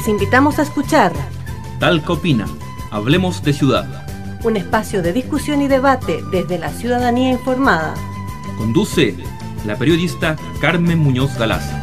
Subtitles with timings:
[0.00, 1.12] Les invitamos a escuchar
[1.78, 2.46] Talca Opina,
[2.90, 4.06] Hablemos de Ciudad.
[4.42, 7.92] Un espacio de discusión y debate desde la ciudadanía informada.
[8.56, 9.14] Conduce
[9.66, 11.79] la periodista Carmen Muñoz Galaz.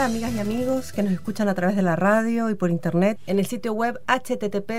[0.00, 3.18] Hola amigas y amigos que nos escuchan a través de la radio y por internet
[3.26, 4.70] en el sitio web http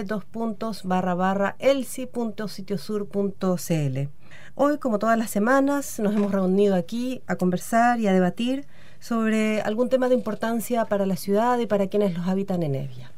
[1.59, 4.09] elsi.sitiosur.cl.
[4.55, 8.65] Hoy, como todas las semanas, nos hemos reunido aquí a conversar y a debatir
[8.99, 13.11] sobre algún tema de importancia para la ciudad y para quienes los habitan en Evia.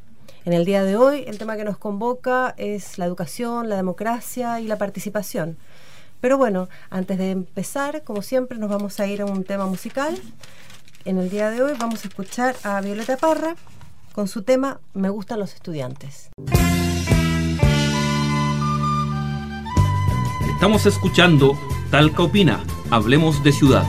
[0.44, 4.60] En el día de hoy, el tema que nos convoca es la educación, la democracia
[4.60, 5.56] y la participación.
[6.20, 10.20] Pero bueno, antes de empezar, como siempre, nos vamos a ir a un tema musical.
[11.06, 13.58] En el día de hoy vamos a escuchar a Violeta Parra
[14.14, 16.30] con su tema Me gustan los estudiantes.
[20.54, 21.60] Estamos escuchando
[21.92, 23.84] Talca Opina, Hablemos de Ciudad.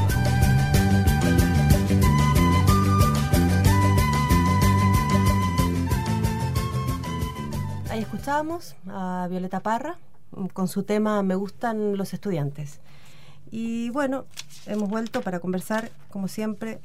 [7.90, 9.98] Ahí escuchábamos a Violeta Parra
[10.52, 12.80] con su tema Me gustan los estudiantes.
[13.52, 14.26] Y bueno,
[14.66, 16.80] hemos vuelto para conversar, como siempre,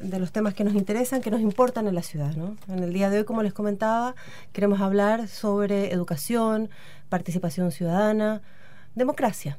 [0.00, 2.34] de los temas que nos interesan, que nos importan en la ciudad.
[2.34, 2.56] ¿no?
[2.68, 4.14] En el día de hoy, como les comentaba,
[4.52, 6.70] queremos hablar sobre educación,
[7.08, 8.42] participación ciudadana,
[8.94, 9.58] democracia.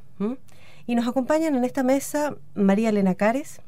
[0.85, 3.61] Y nos acompañan en esta mesa María Elena Cares.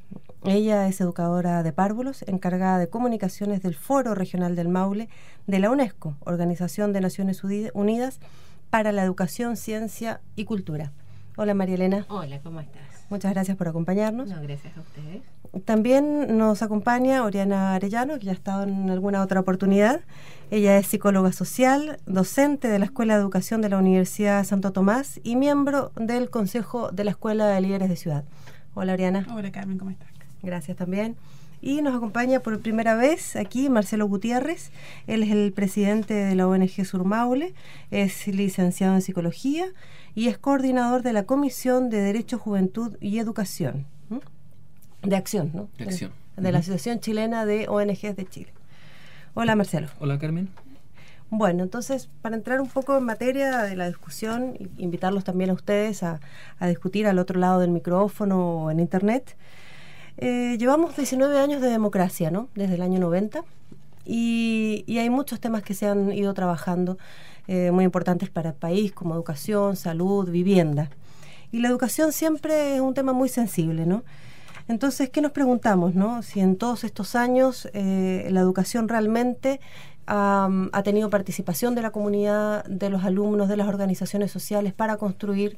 [0.43, 5.09] Ella es educadora de párvulos, encargada de comunicaciones del Foro Regional del Maule
[5.47, 7.43] de la UNESCO, Organización de Naciones
[7.73, 8.19] Unidas
[8.69, 10.91] para la Educación, Ciencia y Cultura.
[11.35, 12.05] Hola María Elena.
[12.09, 12.94] Hola, ¿cómo estás?
[13.09, 14.29] Muchas gracias por acompañarnos.
[14.29, 15.21] No, gracias a ustedes.
[15.63, 20.01] También nos acompaña Oriana Arellano, que ya ha estado en alguna otra oportunidad.
[20.51, 25.21] Ella es psicóloga social, docente de la Escuela de Educación de la Universidad Santo Tomás
[25.23, 28.25] y miembro del Consejo de la Escuela de Líderes de Ciudad.
[28.73, 29.25] Hola Oriana.
[29.33, 30.09] Hola Carmen, ¿cómo estás?
[30.43, 31.15] Gracias también.
[31.65, 34.69] Y nos acompaña por primera vez aquí Marcelo Gutiérrez.
[35.07, 37.55] Él es el presidente de la ONG Surmaule,
[37.89, 39.65] es licenciado en psicología
[40.13, 43.87] y es coordinador de la Comisión de Derecho, Juventud y Educación.
[45.01, 45.67] De acción, ¿no?
[45.79, 46.11] De acción.
[46.37, 48.53] De, la Asociación Chilena de ONGs de Chile.
[49.33, 49.87] Hola Marcelo.
[49.99, 50.49] Hola Carmen.
[51.31, 56.03] Bueno, entonces, para entrar un poco en materia de la discusión, invitarlos también a ustedes
[56.03, 56.19] a,
[56.59, 59.35] a discutir al otro lado del micrófono o en Internet.
[60.17, 62.47] Eh, llevamos 19 años de democracia, ¿no?
[62.55, 63.43] Desde el año 90.
[64.05, 66.97] Y, hay muchos temas que se han ido trabajando
[67.47, 70.89] eh, muy importantes para el país, como educación, salud, vivienda.
[71.51, 74.03] Y la educación siempre es un tema muy sensible, ¿no?
[74.67, 76.23] Entonces, ¿qué nos preguntamos, no?
[76.23, 79.59] Si en todos estos años eh, la educación realmente
[80.07, 85.57] ha tenido participación de la comunidad, de los alumnos, de las organizaciones sociales para construir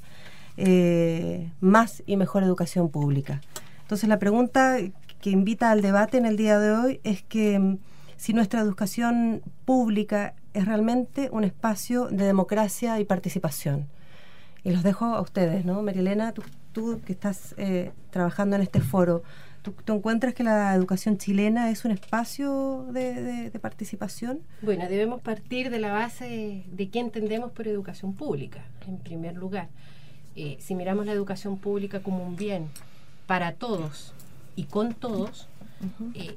[1.59, 3.41] más y mejor educación pública.
[3.87, 4.79] Entonces la pregunta
[5.21, 7.77] que invita al debate en el día de hoy es que mm,
[8.17, 13.87] si nuestra educación pública es realmente un espacio de democracia y participación.
[14.65, 15.81] Y los dejo a ustedes, ¿no?
[15.83, 16.43] Marilena, tú,
[16.73, 19.23] tú que estás eh, trabajando en este foro,
[19.61, 24.41] ¿tú, encuentras que la educación chilena es un espacio de, participación?
[24.63, 29.69] Bueno, debemos partir de la base de qué entendemos por educación pública, en primer lugar.
[30.35, 32.67] Eh, si miramos la educación pública como un bien
[33.27, 34.13] para todos
[34.55, 35.47] y con todos,
[36.15, 36.35] eh,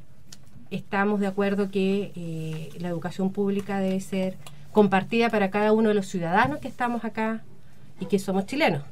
[0.70, 4.36] estamos de acuerdo que eh, la educación pública debe ser
[4.72, 7.42] compartida para cada uno de los ciudadanos que estamos acá
[7.98, 8.82] y que somos chilenos.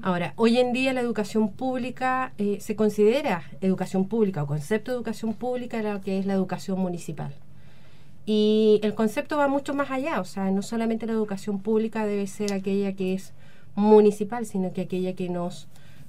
[0.00, 4.96] Ahora, hoy en día la educación pública eh, se considera educación pública o concepto de
[4.96, 7.34] educación pública lo que es la educación municipal.
[8.24, 12.26] Y el concepto va mucho más allá, o sea, no solamente la educación pública debe
[12.26, 13.32] ser aquella que es
[13.74, 15.68] municipal, sino que aquella que nos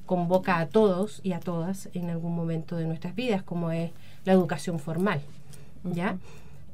[0.09, 3.91] convoca a todos y a todas en algún momento de nuestras vidas, como es
[4.25, 5.21] la educación formal.
[5.83, 6.17] ¿ya?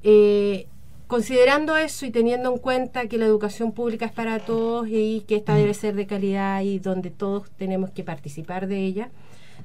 [0.04, 0.68] Eh,
[1.08, 5.36] considerando eso y teniendo en cuenta que la educación pública es para todos y que
[5.36, 9.10] esta debe ser de calidad y donde todos tenemos que participar de ella,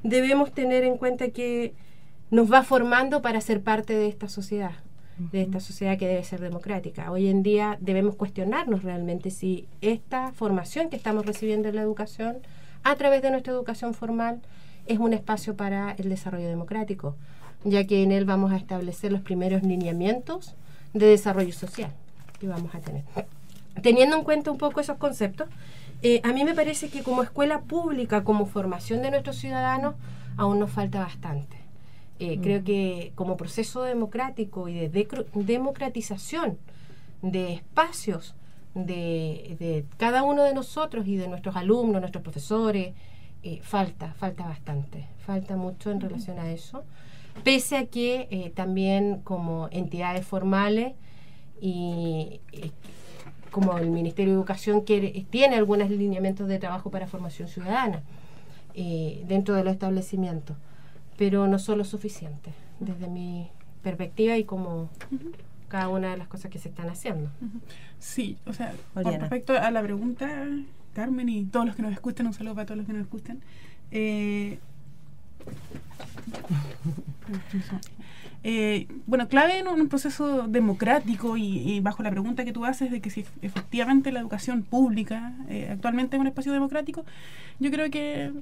[0.03, 1.73] debemos tener en cuenta que
[2.33, 4.73] nos va formando para ser parte de esta sociedad,
[5.17, 7.13] de esta sociedad que debe ser democrática.
[7.13, 12.39] Hoy en día debemos cuestionarnos realmente si esta formación que estamos recibiendo en la educación
[12.83, 14.41] a través de nuestra educación formal
[14.87, 17.17] es un espacio para el desarrollo democrático,
[17.65, 20.55] ya que en él vamos a establecer los primeros lineamientos
[20.95, 21.93] de desarrollo social
[22.39, 23.05] que vamos a tener.
[23.83, 25.49] Teniendo en cuenta un poco esos conceptos,
[26.03, 29.95] eh, a mí me parece que como escuela pública, como formación de nuestros ciudadanos,
[30.37, 31.59] aún nos falta bastante.
[32.19, 36.59] Eh, creo que como proceso democrático y de democratización
[37.23, 38.35] de espacios
[38.75, 42.95] de, cada uno de nosotros y de nuestros alumnos, nuestros profesores,
[43.43, 46.85] eh, falta, falta bastante, falta mucho en relación a eso,
[47.43, 50.95] pese a que eh, también como entidades formales
[51.61, 52.41] y
[53.51, 58.03] como el Ministerio de Educación quiere, tiene algunos lineamientos de trabajo para formación ciudadana
[58.75, 60.57] eh, dentro de los establecimientos,
[61.17, 63.51] pero no son lo suficiente desde mi
[63.83, 64.89] perspectiva y como
[65.71, 67.31] cada una de las cosas que se están haciendo.
[67.99, 70.29] Sí, o sea, con respecto a la pregunta,
[70.93, 73.41] Carmen, y todos los que nos escuchan, un saludo para todos los que nos escuchan.
[73.93, 74.59] Eh,
[78.45, 83.01] eh, bueno, clave en un proceso democrático y, bajo la pregunta que tú haces de
[83.01, 87.05] que si efectivamente la educación pública eh, actualmente es un espacio democrático,
[87.61, 88.33] yo creo que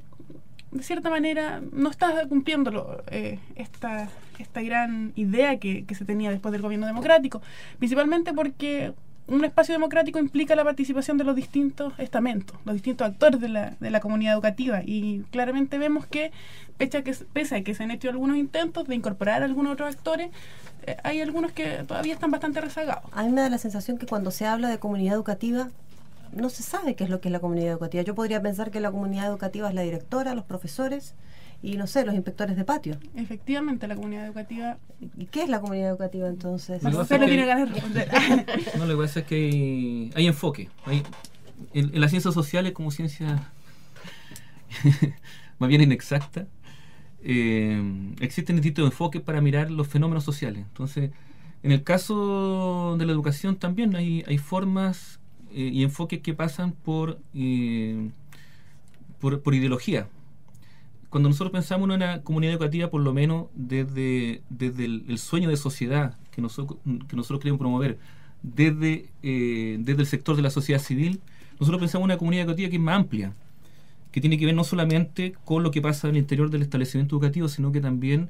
[0.70, 6.30] de cierta manera no está cumpliendo eh, esta, esta gran idea que, que se tenía
[6.30, 7.40] después del gobierno democrático,
[7.78, 8.92] principalmente porque
[9.28, 13.76] un espacio democrático implica la participación de los distintos estamentos, los distintos actores de la,
[13.78, 16.32] de la comunidad educativa y claramente vemos que
[16.78, 19.74] pese a que, pese a que se han hecho algunos intentos de incorporar a algunos
[19.74, 20.30] otros actores,
[20.86, 23.04] eh, hay algunos que todavía están bastante rezagados.
[23.12, 25.68] A mí me da la sensación que cuando se habla de comunidad educativa
[26.32, 28.02] no se sabe qué es lo que es la comunidad educativa.
[28.02, 31.14] Yo podría pensar que la comunidad educativa es la directora, los profesores,
[31.62, 32.98] y no sé, los inspectores de patio.
[33.16, 34.78] Efectivamente, la comunidad educativa.
[35.16, 36.82] ¿Y qué es la comunidad educativa entonces?
[36.82, 38.08] No, usted no tiene ganas de responder.
[38.78, 40.69] no, lo que pasa es que hay, enfoque.
[40.84, 41.02] Hay,
[41.75, 43.50] en, las ciencias sociales, como ciencia
[45.58, 46.46] más bien inexacta,
[47.25, 47.82] eh,
[48.20, 50.64] existen distintos enfoques para mirar los fenómenos sociales.
[50.69, 51.10] Entonces,
[51.64, 55.19] en el caso de la educación también hay, hay formas
[55.52, 58.10] eh, y enfoques que pasan por, eh,
[59.20, 60.08] por, por ideología.
[61.10, 65.56] Cuando nosotros pensamos en una comunidad educativa, por lo menos desde, desde el, sueño de
[65.56, 66.78] sociedad que nosotros,
[67.08, 67.98] que nosotros queremos promover,
[68.42, 71.20] desde, eh, desde el sector de la sociedad civil,
[71.58, 73.32] nosotros pensamos en una comunidad educativa que es más amplia,
[74.12, 77.16] que tiene que ver no solamente con lo que pasa en el interior del establecimiento
[77.16, 78.28] educativo, sino que también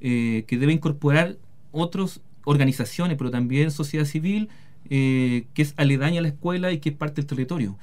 [0.00, 1.36] eh, que debe incorporar
[1.72, 4.48] otras organizaciones, pero también sociedad civil,
[4.90, 7.78] eh, que es aledaña a la escuela y que es parte del territorio.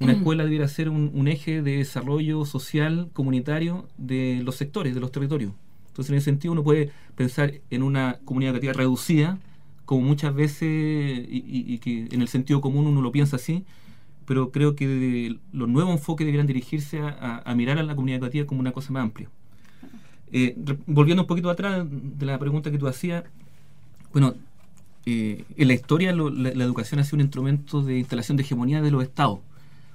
[0.00, 0.16] Una mm.
[0.16, 5.52] escuela debiera ser un, eje de desarrollo social, comunitario de los sectores, de los territorios.
[5.88, 9.38] Entonces, en ese sentido, uno puede pensar en una comunidad educativa reducida,
[9.86, 13.64] como muchas veces, y, que en el sentido común uno lo piensa así,
[14.24, 18.60] pero creo que los nuevos enfoques deberían dirigirse a, mirar a la comunidad educativa como
[18.60, 19.28] una cosa más amplia.
[20.32, 20.56] Eh,
[20.86, 23.24] volviendo un poquito atrás de la pregunta que tú hacías,
[24.12, 24.34] bueno,
[25.06, 28.90] eh, en la historia la, educación ha sido un instrumento de instalación de hegemonía de
[28.90, 29.38] los estados.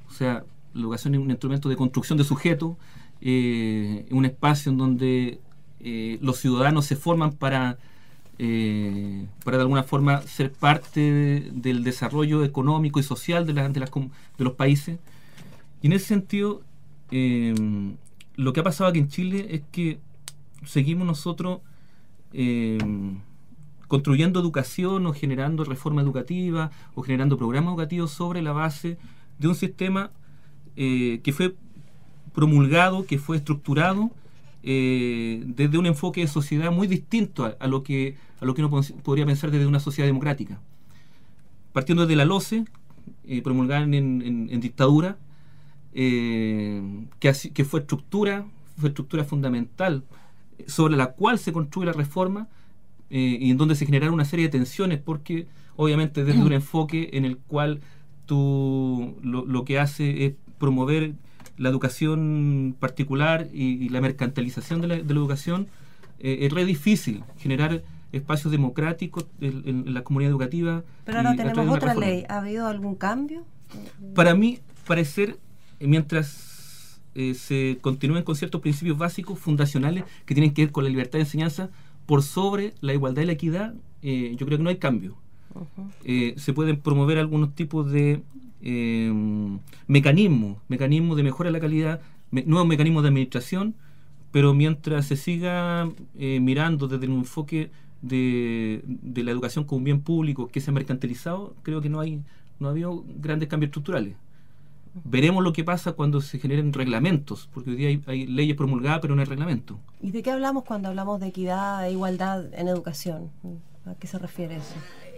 [0.10, 0.44] O sea,
[0.74, 2.78] la educación es un instrumento de construcción de sujetos,
[3.22, 5.40] eh, un espacio en donde
[5.81, 7.78] eh, los ciudadanos se forman para,
[8.40, 13.80] eh, para de alguna forma ser parte del desarrollo económico y social de,
[14.38, 14.98] los países.
[15.81, 16.62] Y en ese sentido,
[17.10, 20.00] lo que ha pasado aquí en Chile es que
[20.66, 21.60] seguimos nosotros
[23.91, 28.98] construyendo educación o generando reforma educativa o generando programas educativos sobre la base
[29.38, 30.12] de un sistema
[30.77, 31.55] eh, que fue
[32.33, 34.10] promulgado, que fue estructurado
[34.63, 38.81] eh, desde un enfoque de sociedad muy distinto a, lo que a lo que uno
[39.03, 40.62] podría pensar desde una sociedad democrática.
[41.74, 42.63] Partiendo de la LOCE,
[43.25, 45.17] eh, promulgada en, dictadura,
[45.91, 48.45] que, que fue estructura,
[48.77, 50.05] fue estructura fundamental
[50.65, 52.48] sobre la cual se construye la reforma
[53.12, 57.25] y en donde se generaron una serie de tensiones, porque obviamente desde un enfoque en
[57.25, 57.82] el cual
[58.25, 61.13] tú lo, que hace es promover
[61.58, 65.68] la educación particular y, la mercantilización de la, educación,
[66.20, 70.84] eh, es re difícil generar espacios democráticos en, la comunidad educativa.
[71.06, 72.25] Pero ahora tenemos otra ley.
[72.30, 73.46] ¿Ha habido algún cambio?
[74.15, 75.38] Para mí, parecer,
[75.80, 80.89] mientras eh, se continúen con ciertos principios básicos, fundacionales, que tienen que ver con la
[80.89, 81.70] libertad de enseñanza,
[82.12, 85.15] por sobre la igualdad y la equidad, eh, yo creo que no hay cambio.
[86.03, 88.22] Eh, se pueden promover algunos tipos de
[88.62, 89.13] eh,
[89.88, 92.01] mecanismos, mecanismos de mejora de la calidad,
[92.32, 93.75] nuevos mecanismos de administración,
[94.34, 95.89] pero mientras se siga
[96.20, 98.84] eh, mirando desde un enfoque de,
[99.15, 102.20] la educación como un bien público que se ha mercantilizado, creo que no hay
[102.60, 104.15] no ha habido grandes cambios estructurales.
[105.03, 109.00] Veremos lo que pasa cuando se generen reglamentos, porque hoy día hay, hay, leyes promulgadas,
[109.01, 109.79] pero no hay reglamento.
[110.01, 113.31] ¿Y de qué hablamos cuando hablamos de equidad e igualdad en educación?
[113.86, 114.75] ¿A qué se refiere eso?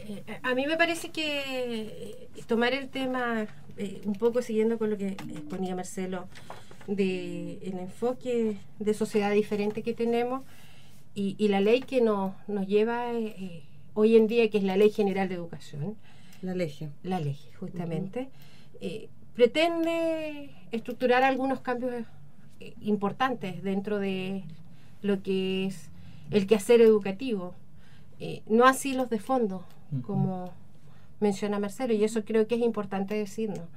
[0.07, 1.41] Eh, a mí me parece que
[2.35, 5.17] eh, tomar el tema, eh, un poco siguiendo con lo que
[5.49, 6.27] ponía Marcelo,
[6.87, 10.43] de el enfoque de sociedad diferente que tenemos,
[11.15, 13.63] y, la ley que nos, nos lleva eh,
[13.93, 15.95] hoy en día, que es la Ley General de Educación.
[16.41, 16.73] La ley.
[17.03, 18.29] La ley, justamente.
[18.81, 22.05] Eh, pretende estructurar algunos cambios
[22.59, 24.43] eh, importantes dentro de
[25.01, 25.89] lo que es
[26.31, 27.55] el quehacer educativo.
[28.47, 29.65] no así los de fondo,
[30.05, 30.53] como
[31.19, 33.67] menciona Marcelo, y eso creo que es importante decirnos.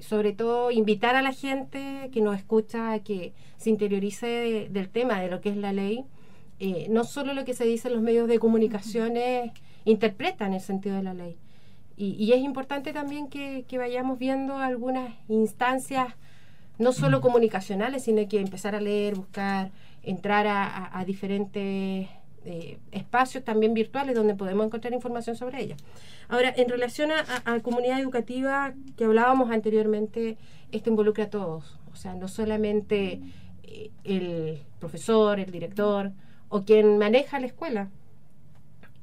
[0.00, 5.20] sobre todo invitar a la gente que nos escucha a que se interiorice del tema,
[5.20, 6.04] de lo que es la ley,
[6.58, 9.52] eh, no solo lo que se dice en los medios de comunicaciones
[9.84, 11.36] interpretan el sentido de la ley.
[11.96, 16.14] Y, es importante también que, vayamos viendo algunas instancias,
[16.78, 19.70] no solo comunicacionales, sino que empezar a leer, buscar,
[20.02, 22.08] entrar a, diferentes
[22.44, 25.76] eh, espacios también virtuales donde podemos encontrar información sobre ella.
[26.28, 30.36] Ahora, en relación a, a, comunidad educativa que hablábamos anteriormente,
[30.72, 33.20] esto involucra a todos, o sea, no solamente
[33.62, 36.12] eh, el profesor, el director,
[36.48, 37.88] o quien maneja la escuela,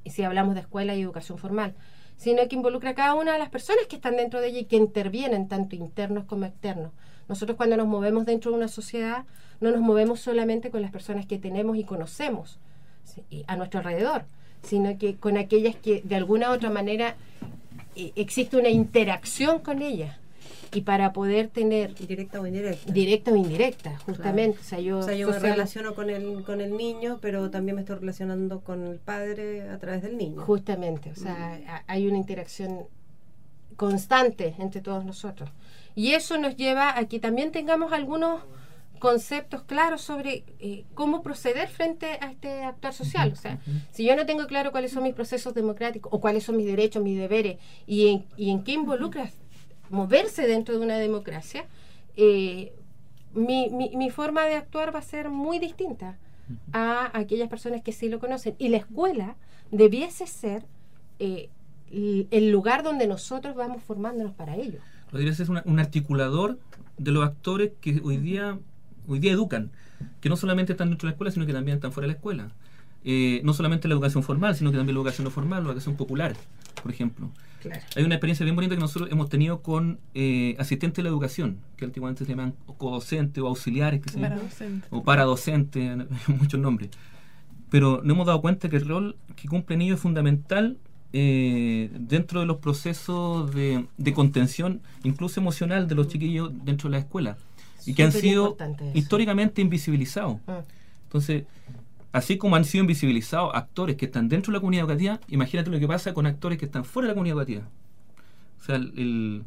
[0.05, 1.75] si hablamos de escuela y educación formal,
[2.23, 4.63] sino que involucra a cada una de las personas que están dentro de ella y
[4.63, 6.93] que intervienen, tanto internos como externos.
[7.27, 9.25] Nosotros cuando nos movemos dentro de una sociedad,
[9.59, 12.59] no nos movemos solamente con las personas que tenemos y conocemos
[13.45, 14.23] a nuestro alrededor,
[14.61, 17.17] sino que con aquellas que de alguna u otra manera
[17.97, 20.17] eh, existe una interacción con ellas
[20.73, 22.91] y para poder tener directa o indirecta.
[22.91, 24.59] Directa o indirecta justamente.
[24.59, 28.61] O sea yo, me relaciono con el con el niño pero también me estoy relacionando
[28.61, 30.41] con el padre a través del niño.
[30.41, 32.87] Justamente o sea hay una interacción
[33.75, 35.49] constante entre todos nosotros.
[35.95, 38.41] Y eso nos lleva a que también tengamos algunos
[39.03, 43.33] conceptos claros sobre eh, cómo proceder frente a este actuar social.
[43.33, 43.59] O sea,
[43.91, 47.03] si yo no tengo claro cuáles son mis procesos democráticos o cuáles son mis derechos,
[47.03, 49.29] mis deberes y en, y en qué involucra
[49.89, 51.65] moverse dentro de una democracia,
[52.15, 52.73] eh,
[53.33, 56.17] mi, mi, forma de actuar va a ser muy distinta
[56.71, 58.55] a aquellas personas que sí lo conocen.
[58.59, 59.35] Y la escuela
[59.71, 60.65] debiese ser
[61.19, 61.49] eh,
[61.91, 64.79] el lugar donde nosotros vamos formándonos para ello.
[65.11, 66.57] Podría ser un articulador
[66.97, 68.57] de los actores que hoy día,
[69.07, 69.71] hoy día educan,
[70.21, 72.17] que no solamente están dentro de la escuela, sino que también están fuera de la
[72.17, 72.49] escuela.
[73.05, 75.95] Eh, no solamente la educación formal, sino que también la educación no formal, la educación
[75.95, 76.35] popular,
[76.81, 77.29] por ejemplo.
[77.95, 81.57] Hay una experiencia bien bonita que nosotros hemos tenido con eh, asistentes de la educación,
[81.77, 84.19] que antiguamente se llaman co-docentes o auxiliares, que se
[84.89, 86.89] o paradocentes, muchos nombres.
[87.69, 90.77] Pero nos hemos dado cuenta que el rol que cumplen ellos es fundamental
[91.11, 96.99] eh, dentro de los procesos de, contención, incluso emocional, de los chiquillos dentro de la
[96.99, 97.37] escuela.
[97.85, 98.57] y que han sido
[98.93, 100.37] históricamente invisibilizados.
[100.47, 100.51] Mm.
[101.05, 101.43] Entonces,
[102.13, 105.79] Así como han sido invisibilizados actores que están dentro de la comunidad educativa, imagínate lo
[105.79, 107.67] que pasa con actores que están fuera de la comunidad educativa.
[108.61, 109.43] O sea, el...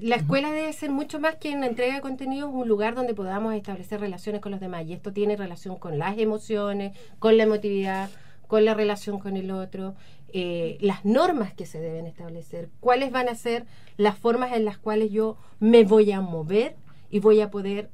[0.00, 3.54] la, escuela debe ser mucho más que una entrega de contenidos, un lugar donde podamos
[3.54, 4.86] establecer relaciones con los demás.
[4.86, 8.08] Y esto tiene relación con las emociones, con la emotividad,
[8.46, 9.96] con la relación con el otro,
[10.32, 14.78] eh, las normas que se deben establecer, cuáles van a ser las formas en las
[14.78, 16.76] cuales yo me voy a mover
[17.10, 17.90] y voy a poder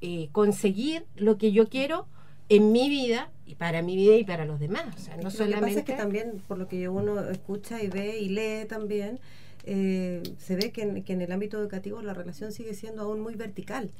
[0.00, 2.06] eh, conseguir lo que yo quiero
[2.48, 4.94] en mi vida y para mi vida y para los demás.
[4.96, 5.60] O sea, no solamente...
[5.60, 8.66] Lo que pasa es que también, por lo que uno escucha y ve y lee
[8.66, 9.18] también,
[9.66, 13.90] eh, se ve que en, el ámbito educativo la relación sigue siendo aún muy vertical.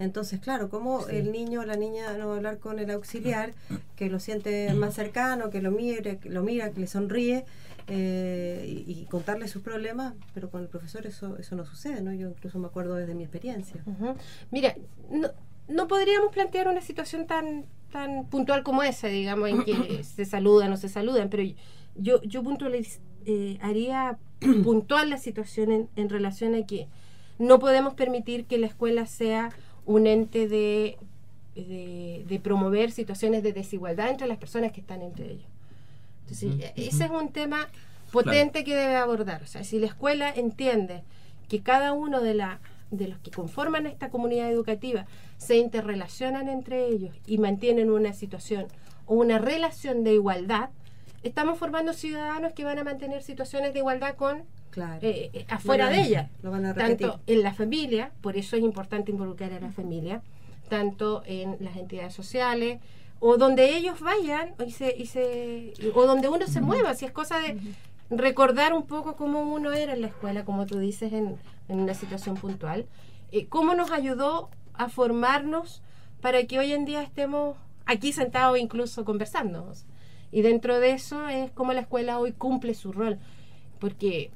[0.00, 3.52] Entonces, claro, como el niño o la niña no va a hablar con el auxiliar,
[3.96, 7.44] que lo siente más cercano, que lo mire, que lo mira, que le sonríe,
[7.88, 12.12] eh, y, contarle sus problemas, pero con el profesor eso, eso no sucede, ¿no?
[12.12, 13.82] Yo incluso me acuerdo desde mi experiencia.
[14.50, 14.74] Mira,
[15.10, 15.28] no,
[15.68, 20.72] no podríamos plantear una situación tan tan puntual como esa, digamos, en que se saludan
[20.72, 21.44] o se saludan, pero
[21.94, 24.18] yo, yo puntualiz, eh, haría
[24.64, 26.88] puntual la situación en, relación a que
[27.38, 29.50] no podemos permitir que la escuela sea
[29.84, 30.96] un ente de,
[31.54, 35.48] de, promover situaciones de desigualdad entre las personas que están entre ellos.
[36.22, 37.68] Entonces, ese es un tema
[38.10, 39.42] potente que debe abordar.
[39.42, 41.02] O sea, si la escuela entiende
[41.48, 42.60] que cada uno de la
[42.92, 45.06] de los que conforman esta comunidad educativa
[45.38, 48.66] se interrelacionan entre ellos y mantienen una situación
[49.06, 50.70] o una relación de igualdad,
[51.22, 54.44] estamos formando ciudadanos que van a mantener situaciones de igualdad con
[55.00, 56.30] eh, eh, afuera de ella,
[56.76, 60.22] tanto en la familia, por eso es importante involucrar a la familia,
[60.68, 62.80] tanto en las entidades sociales
[63.24, 67.12] o donde ellos vayan y se, y se, o donde uno se mueva, si es
[67.12, 67.56] cosa de
[68.10, 71.36] recordar un poco cómo uno era en la escuela, como tú dices, en,
[71.68, 72.86] en una situación puntual,
[73.30, 75.82] eh, cómo nos ayudó a formarnos
[76.20, 77.56] para que hoy en día estemos
[77.86, 79.72] aquí sentados incluso conversando.
[80.30, 83.18] Y dentro de eso es cómo la escuela hoy cumple su rol,
[83.78, 84.30] porque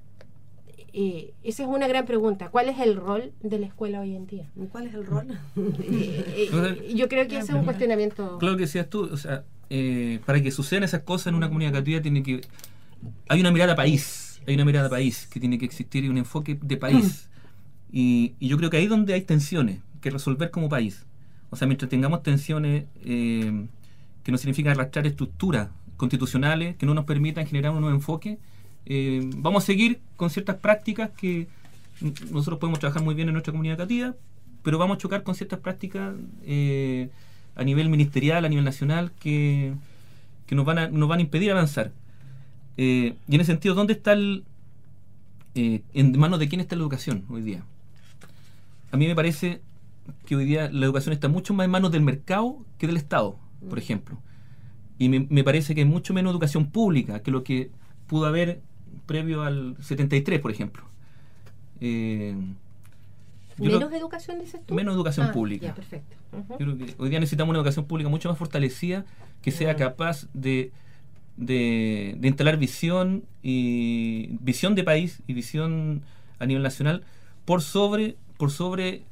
[0.93, 2.49] eh, esa es una gran pregunta.
[2.51, 4.51] ¿Cuál es el rol de la escuela hoy en día?
[4.73, 5.27] ¿Cuál es el rol?
[5.57, 8.39] Eh, eh, yo creo que ese es un cuestionamiento.
[8.39, 9.45] Claro que decías tú, o sea,
[10.25, 12.41] para que sucedan esas cosas en una comunidad católica tiene que
[13.29, 16.59] hay una mirada país, hay una mirada país que tiene que existir y un enfoque
[16.61, 17.29] de país.
[17.93, 21.07] Y, yo creo que ahí es donde hay tensiones que resolver como país.
[21.51, 27.47] O sea, mientras tengamos tensiones que no significan arrastrar estructuras constitucionales que no nos permitan
[27.47, 28.39] generar un nuevo enfoque,
[28.87, 31.49] eh, vamos a seguir con ciertas prácticas que
[32.31, 34.15] nosotros podemos trabajar muy bien en nuestra comunidad cativa,
[34.63, 37.09] pero vamos a chocar con ciertas prácticas eh,
[37.57, 39.75] a nivel ministerial, a nivel nacional, que,
[40.51, 41.93] nos, van a, nos van a impedir avanzar.
[42.77, 44.45] Eh, y en ese sentido, ¿dónde está el...
[45.55, 47.63] ¿En manos de quién está la educación hoy día?
[48.93, 49.63] A mí me parece
[50.27, 53.39] que hoy día la educación está mucho más en manos del mercado que del Estado,
[53.69, 54.19] por ejemplo.
[54.99, 57.71] Y me, me parece que hay mucho menos educación pública que lo que
[58.07, 58.61] pudo haber
[59.07, 60.85] previo al 73, por ejemplo.
[61.81, 62.35] Eh,
[63.59, 64.75] ¿Menos educación, dices tú?
[64.75, 65.75] Menos educación ah, pública.
[65.75, 66.17] perfecto.
[66.99, 69.07] hoy día necesitamos una educación pública mucho más fortalecida
[69.41, 70.73] que sea capaz de,
[71.37, 76.03] de, instalar visión y visión de país y visión
[76.39, 77.03] a nivel nacional
[77.45, 79.03] por sobre por sobre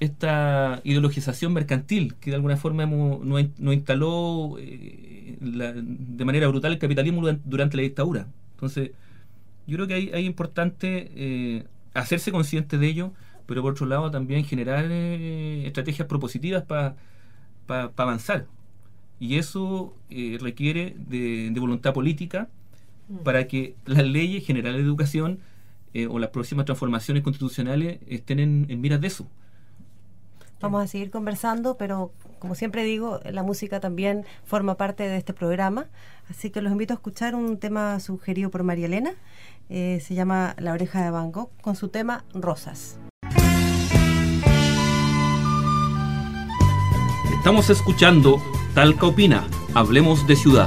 [0.00, 3.20] esta ideologización mercantil que de alguna forma hemos,
[3.58, 8.26] instaló eh, de manera brutal el capitalismo durante la dictadura.
[8.54, 8.90] Entonces,
[9.66, 13.12] yo creo que hay importante eh, hacerse consciente de ello,
[13.46, 16.96] pero por otro lado también generar eh, estrategias propositivas para
[17.96, 18.46] avanzar.
[19.22, 22.48] Y eso eh, requiere de, voluntad política
[23.08, 23.18] mm.
[23.18, 25.38] para que las leyes generales de educación
[26.08, 29.28] o las próximas transformaciones constitucionales estén en, en miras de eso.
[30.60, 35.32] Vamos a seguir conversando, pero como siempre digo, la música también forma parte de este
[35.32, 35.86] programa.
[36.28, 39.12] Así que los invito a escuchar un tema sugerido por María Elena.
[39.70, 42.98] Eh, se llama La oreja de Van Gogh con su tema Rosas.
[47.38, 48.42] Estamos escuchando
[48.74, 49.46] Talca Opina.
[49.74, 50.66] Hablemos de ciudad.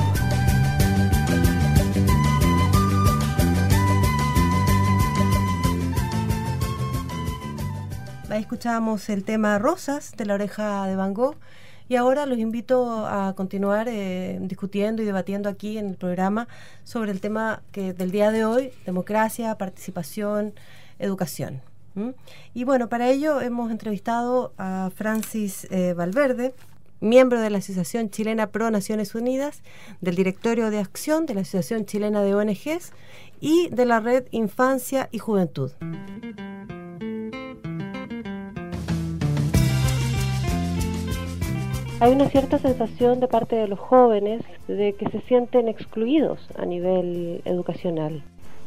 [8.29, 11.35] Ahí escuchábamos el tema Rosas de la oreja de Van Gogh
[11.89, 16.47] y ahora los invito a continuar eh, discutiendo y debatiendo aquí en el programa
[16.83, 20.53] sobre el tema del día de hoy, democracia, participación,
[20.99, 21.63] educación.
[22.53, 26.53] Y bueno, para ello hemos entrevistado a Francis eh, Valverde,
[26.99, 29.61] miembro de la Asociación Chilena Pro Naciones Unidas,
[30.01, 32.91] del Directorio de Acción de la Asociación Chilena de ONGs
[33.39, 35.71] y de la Red Infancia y Juventud.
[41.99, 46.65] hay una cierta sensación de parte de los jóvenes de que se sienten excluidos a
[46.65, 48.21] nivel educacional.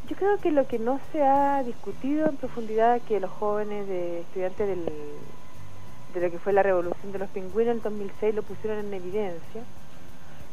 [0.08, 4.20] Yo creo que lo que no se ha discutido en profundidad, que los jóvenes de
[4.22, 4.86] estudiantes del,
[6.14, 9.62] de lo que fue la revolución de los pingüinos en 2006 lo pusieron en evidencia,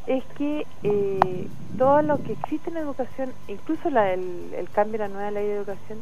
[0.07, 5.31] es que eh, todo lo que existe en educación, incluso el, cambio de la nueva
[5.31, 5.99] ley de educación,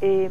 [0.00, 0.30] eh,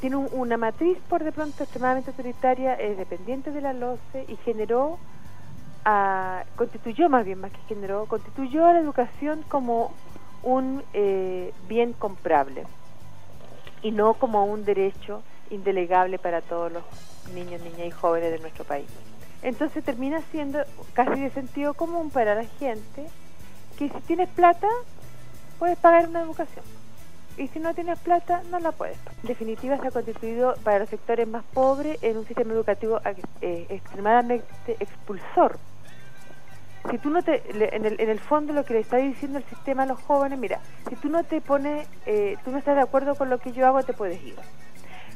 [0.00, 4.98] tiene una matriz por de pronto extremadamente autoritaria, es dependiente de la LOCE y generó,
[5.84, 9.92] a, constituyó más bien más que generó, constituyó a la educación como
[10.42, 12.64] un eh, bien comprable
[13.82, 16.82] y no como un derecho indelegable para todos los
[17.34, 18.86] niños, niñas y jóvenes de nuestro país.
[19.42, 20.60] Entonces termina siendo
[20.92, 23.06] casi de sentido común para la gente
[23.78, 24.68] que si tienes plata
[25.58, 26.64] puedes pagar una educación
[27.36, 28.98] y si no tienes plata no la puedes.
[29.22, 33.00] En definitiva se ha constituido para los sectores más pobres en un sistema educativo
[33.40, 35.58] eh, extremadamente expulsor.
[36.90, 37.42] Si tú no te,
[37.74, 40.38] en el, en el fondo lo que le está diciendo el sistema a los jóvenes,
[40.38, 43.52] mira, si tú no te pones, eh, tú no estás de acuerdo con lo que
[43.52, 44.36] yo hago, te puedes ir.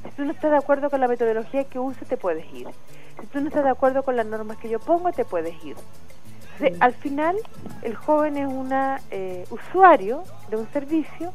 [0.05, 2.69] Si tú no estás de acuerdo con la metodología que uso, te puedes ir.
[3.21, 5.77] Si tú no estás de acuerdo con las normas que yo pongo, te puedes ir.
[6.81, 7.37] al final,
[7.83, 8.71] el joven es un
[9.11, 11.33] eh, usuario de un servicio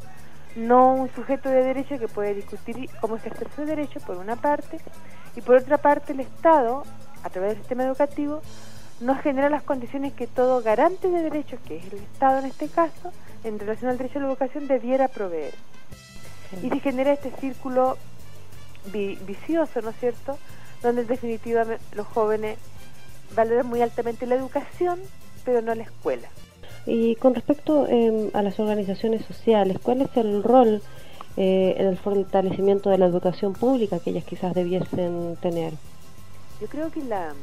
[0.55, 4.35] no un sujeto de derecho que puede discutir cómo se ejerce su derecho, por una
[4.35, 4.79] parte,
[5.35, 6.83] y por otra parte el Estado,
[7.23, 8.41] a través del sistema educativo,
[8.99, 12.67] nos genera las condiciones que todo garante de derechos, que es el Estado en este
[12.67, 13.11] caso,
[13.43, 15.53] en relación al derecho a la educación, debiera proveer.
[16.63, 17.97] Y se genera este círculo
[18.91, 20.37] vicioso, ¿no es cierto?,
[20.81, 22.57] donde en definitiva los jóvenes
[23.35, 24.99] valoran muy altamente la educación,
[25.43, 26.29] pero no la escuela.
[26.85, 30.81] Y con respecto em, a las organizaciones sociales, ¿cuál es el rol
[31.37, 35.73] eh, en el fortalecimiento de la educación pública que ellas quizás debiesen tener?
[36.61, 37.33] Yo creo que la,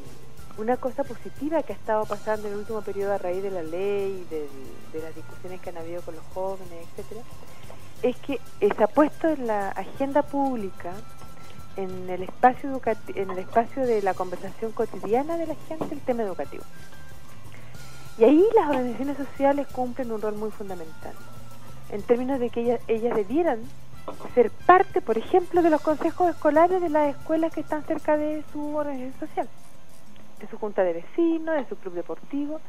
[0.58, 3.62] una cosa positiva que ha estado pasando en el último periodo a raíz de la
[3.62, 4.48] ley, de,
[4.92, 7.20] de las discusiones que han habido con los jóvenes, etcétera,
[8.02, 10.92] es que se ha puesto en la agenda pública,
[11.76, 12.80] en el espacio
[13.14, 16.64] en el espacio de la conversación cotidiana de la gente, el tema educativo.
[18.18, 21.12] Y ahí las organizaciones sociales cumplen un rol muy fundamental,
[21.90, 23.60] en términos de que ellas, ellas debieran
[24.34, 28.42] ser parte, por ejemplo, de los consejos escolares de las escuelas que están cerca de
[28.52, 29.48] su organización social,
[30.40, 32.60] de su junta de vecinos, de su club deportivo.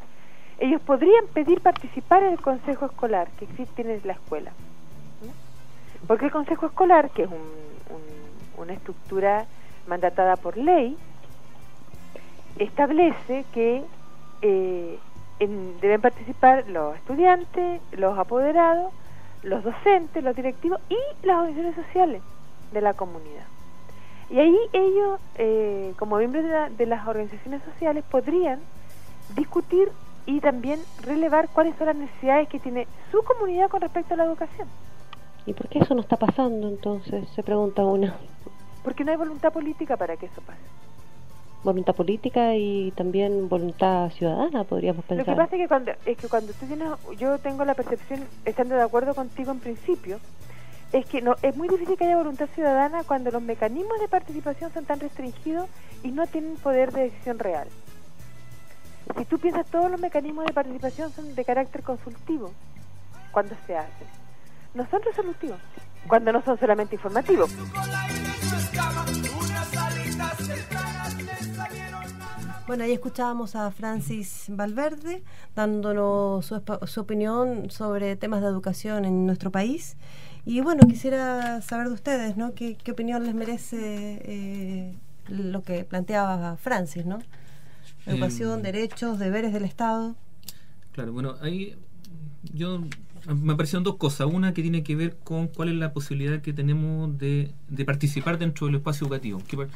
[0.59, 4.51] Ellos podrían pedir participar en el consejo escolar que existe en la escuela.
[6.07, 8.16] Porque el consejo escolar, que es un- un-
[8.57, 9.45] una estructura
[9.87, 10.97] mandatada por ley,
[12.59, 13.83] establece que
[14.41, 14.99] eh,
[15.39, 18.91] en- deben participar los estudiantes, los apoderados,
[19.43, 22.21] los docentes, los directivos y las organizaciones sociales
[22.71, 23.45] de la comunidad.
[24.29, 28.59] Y ahí ellos, eh, como miembros de, la- de las organizaciones sociales, podrían
[29.35, 29.91] discutir
[30.25, 34.25] y también relevar cuáles son las necesidades que tiene su comunidad con respecto a la
[34.25, 34.67] educación.
[35.45, 37.29] ¿Y por qué eso no está pasando entonces?
[37.29, 38.13] Se pregunta uno.
[38.87, 40.61] Porque no hay voluntad política para que eso pase.
[41.61, 45.35] Voluntad política y también voluntad ciudadana, podríamos Lo que pensar.
[45.35, 48.81] pasa es que cuando, es que cuando tú tienes, yo tengo la percepción, estando de
[48.83, 50.21] acuerdo contigo en principio,
[50.93, 54.71] es que no es muy difícil que haya voluntad ciudadana cuando los mecanismos de participación
[54.71, 55.67] son tan restringidos
[56.01, 57.67] y no tienen poder de decisión real.
[59.17, 62.53] Si tú piensas, todos los mecanismos de participación son de carácter consultivo
[63.33, 64.07] cuando se hacen.
[64.73, 65.59] No son resolutivos,
[66.07, 67.53] cuando no son solamente informativos.
[72.67, 75.23] Bueno, ahí escuchábamos a Francis Valverde
[75.55, 79.95] dándonos su, opinión sobre temas de educación en nuestro país.
[80.45, 82.53] Y bueno, quisiera saber de ustedes, ¿no?
[82.53, 84.95] ¿Qué, qué opinión les merece eh,
[85.29, 87.19] lo que planteaba Francis, ¿no?
[88.05, 88.63] Educación, Em.
[88.63, 90.15] derechos, deberes del Estado.
[90.91, 91.77] Claro, bueno, ahí
[92.53, 92.81] yo
[93.27, 94.27] me aparecieron dos cosas.
[94.31, 98.37] Una que tiene que ver con cuál es la posibilidad que tenemos de, de participar
[98.39, 99.41] dentro del espacio educativo.
[99.47, 99.69] ¿Qué, par-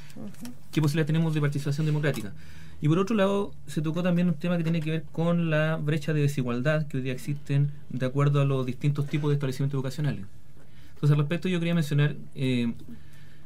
[0.72, 2.34] qué posibilidad tenemos de participación democrática?
[2.82, 5.76] Y por otro lado, se tocó también un tema que tiene que ver con la
[5.76, 9.78] brecha de desigualdad que hoy día existen de acuerdo a los distintos tipos de establecimientos
[9.78, 10.26] educacionales.
[10.96, 12.74] Entonces, al respecto, yo quería mencionar eh,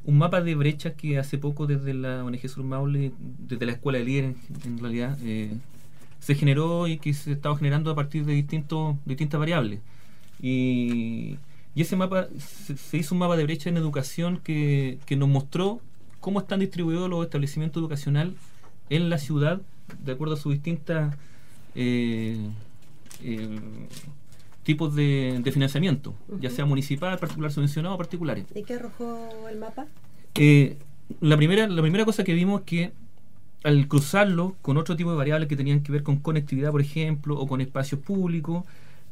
[0.06, 3.98] un mapa de brechas que hace poco desde la ONG Sur Maule, desde la Escuela
[4.00, 5.52] de Líderes, en realidad, eh,
[6.20, 9.80] se generó y que se estaba generando a partir de distintos, distintas variables.
[10.48, 11.40] Y,
[11.74, 15.28] y ese mapa, se, se hizo un mapa de brecha en educación que, que nos
[15.28, 15.82] mostró
[16.20, 18.36] cómo están distribuidos los establecimientos educacionales
[18.92, 19.60] en la ciudad
[20.04, 21.16] de acuerdo a sus distintas
[21.74, 22.38] eh,
[23.24, 23.60] eh,
[24.62, 28.46] tipos de, de financiamiento, ya sea municipal, particular subvencionado o particulares.
[28.54, 29.88] ¿Y qué arrojó el mapa?
[30.36, 30.78] Eh,
[31.22, 32.92] la, primera, la primera cosa que vimos es que
[33.64, 37.36] al cruzarlo con otro tipo de variables que tenían que ver con conectividad, por ejemplo,
[37.40, 38.64] o con espacios públicos,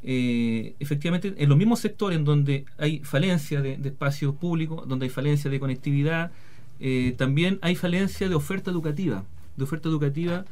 [0.04, 5.06] eh, efectivamente, en los mismos sectores en donde hay falencia de, de espacios públicos, donde
[5.06, 6.32] hay falencia de conectividad,
[6.80, 9.24] eh, también hay falencia de oferta educativa,
[9.56, 10.46] de oferta educativa,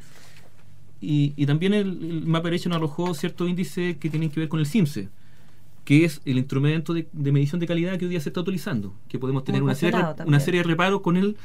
[1.00, 4.48] y, y también el, el mapa derecho nos arrojó ciertos índices que tienen que ver
[4.48, 5.08] con el CIMSE,
[5.84, 8.94] que es el instrumento de, de medición de calidad que hoy día se está utilizando,
[9.08, 10.28] que podemos tener una serie, también.
[10.28, 11.36] una serie de reparos con él,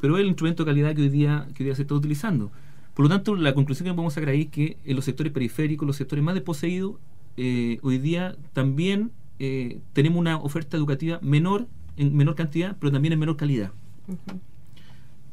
[0.00, 2.50] pero es el instrumento de calidad que hoy día, que hoy día se está utilizando.
[2.94, 5.86] Por lo tanto, la conclusión que podemos sacar ahí es que en los sectores periféricos,
[5.86, 6.96] los sectores más desposeídos,
[7.36, 11.66] eh, hoy día también eh, tenemos una oferta educativa menor,
[11.96, 13.72] en menor cantidad, pero también en menor calidad.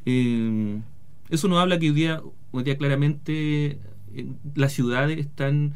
[0.06, 0.82] Eh,
[1.30, 3.80] eso nos habla que hoy día, hoy día claramente
[4.16, 5.74] eh, las ciudades están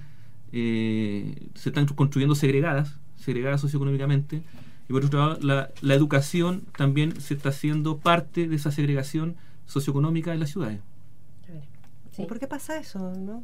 [0.52, 4.44] eh, se están construyendo segregadas, segregadas socioeconómicamente,
[4.88, 9.36] y por otro lado la, la educación también se está haciendo parte de esa segregación
[9.66, 10.80] socioeconómica en las ciudades.
[12.12, 12.22] Sí.
[12.22, 13.44] ¿Y por qué pasa eso, no?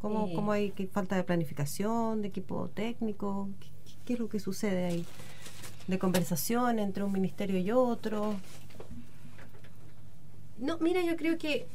[0.00, 0.32] ¿Cómo, Eh.
[0.34, 3.48] cómo hay que, falta de planificación, de equipo técnico?
[3.60, 3.68] ¿Qué,
[4.04, 5.04] qué es lo que sucede ahí?
[5.88, 8.34] ¿De conversación entre un ministerio y otro?
[10.58, 11.66] No, mira, yo creo que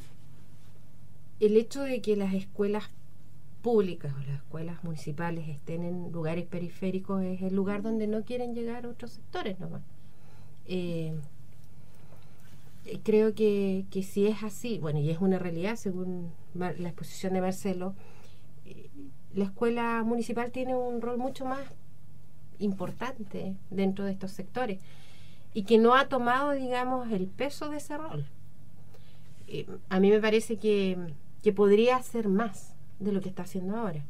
[1.40, 2.84] el hecho de que las escuelas
[3.62, 8.54] públicas o las escuelas municipales estén en lugares periféricos es el lugar donde no quieren
[8.54, 9.82] llegar otros sectores nomás.
[10.66, 11.14] Eh,
[13.02, 17.40] creo que, que si es así, bueno, y es una realidad según la exposición de
[17.40, 17.94] Marcelo,
[19.34, 21.60] la escuela municipal tiene un rol mucho más
[22.58, 24.80] importante dentro de estos sectores
[25.52, 28.26] y que no ha tomado, digamos, el peso de ese rol.
[29.46, 30.98] Eh, a mí me parece que,
[31.42, 34.04] que podría hacer más de lo que está haciendo ahora.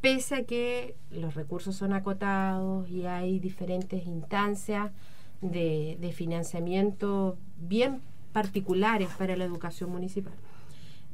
[0.00, 4.92] Pese a que los recursos son acotados y hay diferentes instancias
[5.40, 8.00] de, de financiamiento bien
[8.32, 10.34] particulares para la educación municipal.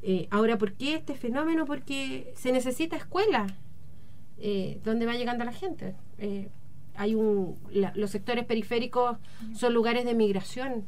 [0.07, 1.65] Eh, ahora, ¿por qué este fenómeno?
[1.65, 3.47] Porque se necesita escuela
[4.37, 5.95] eh, donde va llegando la gente.
[6.19, 6.49] Eh,
[6.97, 9.17] hay un la- los sectores periféricos
[9.53, 10.85] son lugares de migración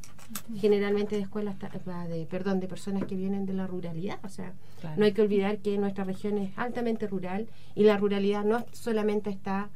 [0.55, 4.95] generalmente de escuelas de perdón de personas que vienen de la ruralidad o sea Claro.
[4.97, 9.29] no hay que olvidar que nuestra región es altamente rural y la ruralidad no solamente
[9.29, 9.69] está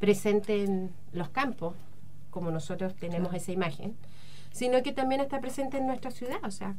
[0.00, 1.74] presente en los campos
[2.30, 3.94] como nosotros tenemos esa imagen
[4.50, 6.74] sino que también está presente en nuestra ciudad o sea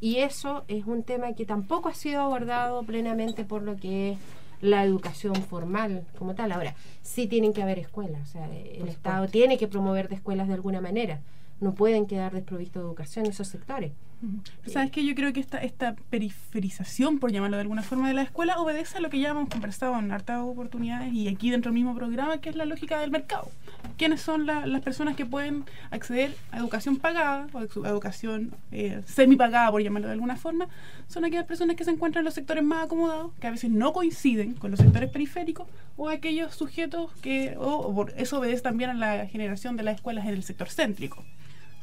[0.00, 4.18] y eso es un tema que tampoco ha sido abordado plenamente por lo que es
[4.60, 6.52] la educación formal como tal.
[6.52, 10.48] Ahora, sí tienen que haber escuelas, o sea, el Estado tiene que promover de escuelas
[10.48, 11.20] de alguna manera.
[11.60, 13.92] No pueden quedar desprovistos de educación esos sectores.
[14.20, 15.04] Pero ¿Sabes qué?
[15.04, 18.98] Yo creo que esta, esta periferización, por llamarlo de alguna forma, de la escuela obedece
[18.98, 22.38] a lo que ya hemos conversado en hartas oportunidades y aquí dentro del mismo programa,
[22.38, 23.48] que es la lógica del mercado.
[23.96, 29.02] ¿Quiénes son la- las personas que pueden acceder a educación pagada o a educación eh,
[29.06, 30.68] semipagada, por llamarlo de alguna forma?
[31.06, 33.92] Son aquellas personas que se encuentran en los sectores más acomodados, que a veces no
[33.92, 38.94] coinciden con los sectores periféricos, o aquellos sujetos que, o, o eso obedece también a
[38.94, 41.24] la generación de las escuelas en el sector céntrico.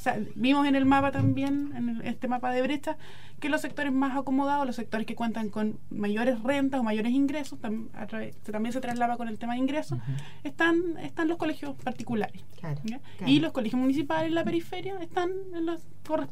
[0.05, 2.95] Sea, vimos en el mapa también, en este mapa de brecha,
[3.39, 7.59] que los sectores más acomodados, los sectores que cuentan con mayores rentas o mayores ingresos,
[7.59, 9.99] tam- a través- se- también se traslada con el tema de ingresos,
[10.43, 12.43] están, están los colegios particulares.
[12.59, 12.81] Claro.
[13.25, 15.81] Y los colegios municipales en la periferia están en los,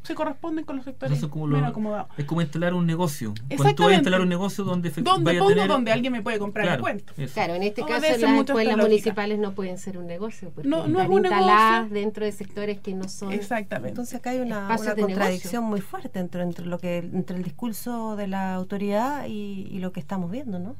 [0.02, 2.08] se corresponden con los sectores Entonces, como lo- menos acomodados.
[2.16, 3.34] es como instalar un negocio.
[3.34, 3.94] Cuando tú vas a Exactamente.
[3.96, 6.78] instalar un negocio donde, Donde vaya a pongo tener- donde alguien me puede comprar Claro,
[6.78, 7.12] el cuento.
[7.16, 7.34] eso.
[7.34, 10.78] Claro, en este caso Obedece las escuelas municipales no pueden ser un negocio porque No-
[10.78, 11.94] no es están un instaladas negocio.
[12.00, 13.90] dentro de sectores que no son Exactamente.
[13.90, 18.16] Entonces acá hay una, una contradicción muy fuerte entre, entre lo que entre el discurso
[18.16, 20.76] de la autoridad y, y lo que estamos viendo, ¿no?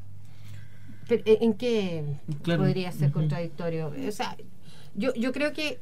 [1.09, 2.05] Pero, ¿eh, ¿En qué
[2.43, 2.63] Claro.
[2.63, 3.93] podría ser contradictorio?
[4.09, 4.37] O sea,
[4.95, 5.79] yo, yo creo que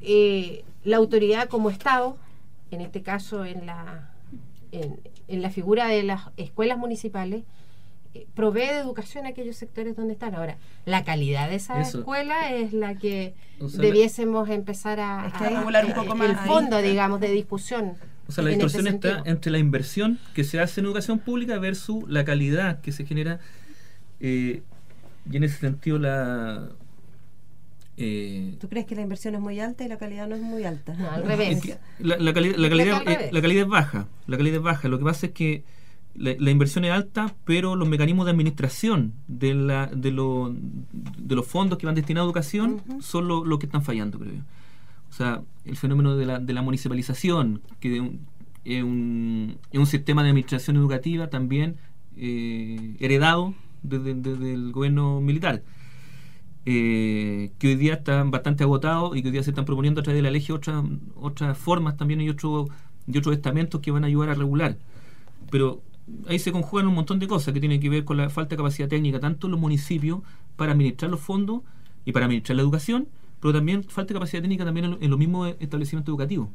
[0.00, 2.16] eh, la autoridad como Estado,
[2.70, 4.10] en este caso en la,
[4.72, 4.98] en,
[5.28, 7.44] en la figura de las escuelas municipales,
[8.14, 10.34] eh, provee de educación a aquellos sectores donde están.
[10.34, 11.98] Ahora, la calidad de esa Eso.
[11.98, 15.84] escuela es la que O sea, debiésemos empezar a, Es que a- ahí- a- regular
[15.84, 16.46] un poco el más.
[16.46, 16.88] fondo, Ahí.
[16.88, 17.92] digamos, de discusión.
[18.28, 22.04] O sea, la distorsión está entre la inversión que se hace en educación pública versus
[22.08, 23.38] la calidad que se genera.
[24.20, 24.62] eh,
[25.30, 26.68] y en ese sentido, la.
[27.96, 30.64] eh, ¿Tú crees que la inversión es muy alta y la calidad no es muy
[30.64, 30.94] alta?
[30.94, 31.60] No, al es revés.
[31.62, 34.06] que la, la cali- la calidad, eh, la calidad es baja.
[34.26, 34.88] La calidad es baja.
[34.88, 35.64] Lo que pasa es que
[36.14, 40.54] la, la inversión es alta, pero los mecanismos de administración de, la, de, lo-
[40.92, 44.32] de los fondos que van destinados a educación son lo, lo que están fallando, creo
[44.34, 44.40] yo.
[45.16, 47.96] O sea, el fenómeno de la, de la municipalización, que
[48.66, 51.76] es un, sistema de administración educativa también
[52.18, 54.10] eh, heredado desde,
[54.52, 55.62] el gobierno militar,
[56.66, 60.04] eh, que hoy día están bastante agotados y que hoy día se están proponiendo a
[60.04, 62.68] través de la ley otras otras formas también y, otros
[63.06, 64.76] y otros estamentos que van a ayudar a regular.
[65.50, 65.80] Pero
[66.28, 68.58] ahí se conjugan un montón de cosas que tienen que ver con la falta de
[68.58, 70.20] capacidad técnica, tanto en los municipios
[70.56, 71.62] para administrar los fondos
[72.04, 73.08] y para administrar la educación,
[73.40, 76.48] pero también falta de capacidad técnica también en, lo- en los mismos establecimientos educativos,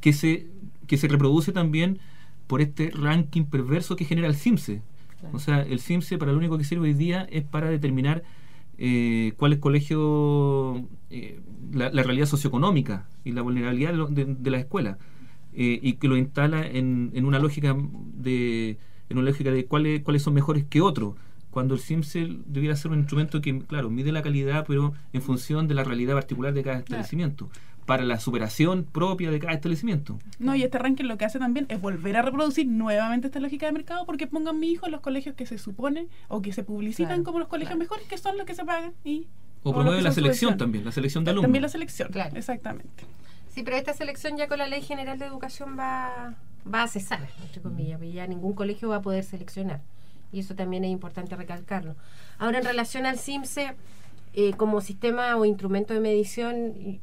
[0.00, 0.48] que se,
[0.86, 1.98] que se reproduce también
[2.46, 4.82] por este ranking perverso que genera el CIMSE.
[5.32, 8.22] O sea, el CIMSE para lo único que sirve hoy día es para determinar
[8.78, 11.40] eh, cuál es colegio, eh,
[11.72, 14.98] la, la realidad socioeconómica y la vulnerabilidad de, de- las escuelas,
[15.52, 17.76] eh, y que lo instala en, en una lógica
[18.14, 18.78] de
[19.08, 21.14] en una lógica de cuáles cuáles son mejores que otros,
[21.52, 25.68] cuando el CIMSE debiera ser un instrumento que, claro, mide la calidad, pero en función
[25.68, 27.50] de la realidad particular de cada establecimiento,
[27.86, 30.18] para la superación propia de cada establecimiento.
[30.38, 33.66] No, y este ranking lo que hace también es volver a reproducir nuevamente esta lógica
[33.66, 36.64] de mercado porque pongan mi hijo en los colegios que se supone o que se
[36.64, 37.80] publicitan Claro, como los colegios claro.
[37.80, 39.26] mejores, que son los que se pagan y
[39.62, 41.44] O los promueve la selección también, la selección de alumnos.
[41.46, 42.34] También la selección, Claro.
[42.36, 43.04] exactamente.
[43.50, 46.34] Sí, pero esta selección ya con la Ley General de Educación va,
[46.72, 49.82] va a cesar, entre comillas, porque ya ningún colegio va a poder seleccionar.
[50.32, 51.94] Y eso también es importante recalcarlo.
[52.38, 53.74] Ahora, en relación al CIMSE,
[54.34, 56.98] eh, como sistema o instrumento de medición,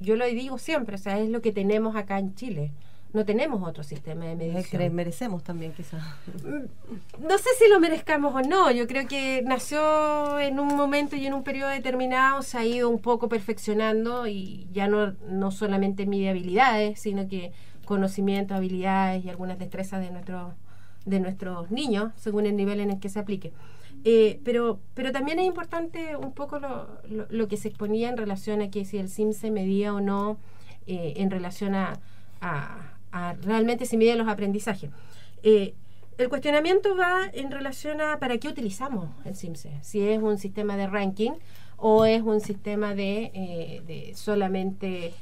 [0.00, 2.72] yo lo digo siempre, o sea, es lo que tenemos acá en Chile.
[3.12, 4.38] No tenemos otro sistema de Es
[4.72, 4.94] medición.
[4.94, 6.02] merecemos también quizás.
[6.44, 8.70] Mm, No sé si lo merezcamos o no.
[8.70, 12.88] Yo creo que nació en un momento y en un periodo determinado, se ha ido
[12.88, 17.52] un poco perfeccionando y ya no, no solamente mide habilidades, sino que
[17.84, 20.54] conocimiento, habilidades y algunas destrezas de nuestros
[21.04, 23.52] de nuestros niños, según el nivel en el que se aplique.
[24.04, 26.88] Eh, pero, pero también es importante un poco lo,
[27.30, 30.38] lo, que se exponía en relación a que si el SIM se medía o no
[30.86, 32.00] eh, en relación a,
[32.40, 34.90] a- realmente si mide los aprendizajes.
[35.42, 35.74] Eh,
[36.18, 40.76] el cuestionamiento va en relación a para qué utilizamos el CIMSE, si es un sistema
[40.76, 41.32] de ranking
[41.76, 45.14] o es un sistema de, de solamente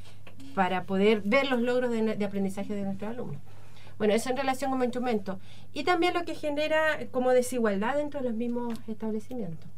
[0.54, 3.40] para poder ver los logros de, de aprendizaje de nuestros alumnos.
[4.00, 5.38] Bueno, eso en relación como instrumento.
[5.74, 9.68] Y también lo que genera como desigualdad dentro de los mismos establecimientos.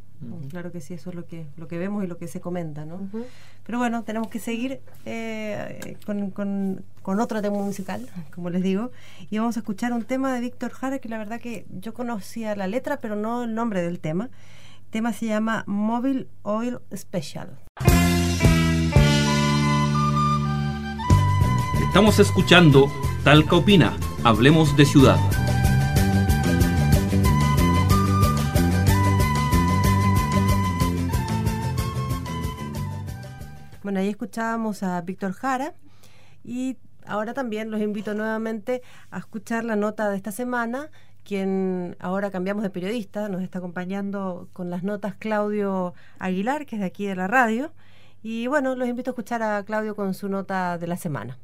[0.48, 2.84] Claro que sí, eso es lo que, lo que vemos y lo que se comenta,
[2.86, 3.00] ¿no?
[3.66, 8.92] Pero bueno, tenemos que seguir eh, con, con, con, otro tema musical, como les digo,
[9.28, 12.54] y vamos a escuchar un tema de Víctor Jara que la verdad que yo conocía
[12.54, 14.30] la letra, pero no el nombre del tema.
[14.84, 17.58] El tema se llama Mobile Oil Special.
[21.92, 22.90] Estamos escuchando
[23.22, 25.18] Talca Opina, Hablemos de Ciudad.
[33.82, 35.74] Bueno, ahí escuchábamos a Víctor Jara
[36.42, 40.88] y ahora también los invito nuevamente a escuchar la nota de esta semana,
[41.24, 46.80] quien ahora cambiamos de periodista, nos está acompañando con las notas Claudio Aguilar, que es
[46.80, 47.74] de aquí de la radio.
[48.22, 51.36] Y bueno, los invito a escuchar a Claudio con su nota de la semana.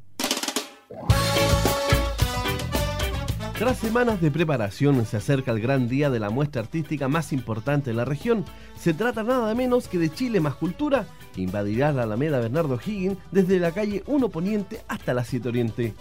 [3.59, 7.89] Tras semanas de preparación se acerca el gran día de la muestra artística más importante
[7.89, 8.45] de la región.
[8.79, 13.17] Se trata nada menos que de Chile más Cultura, que invadirá la Alameda Bernardo Higgins
[13.31, 15.93] desde la calle 1 Poniente hasta la 7 Oriente.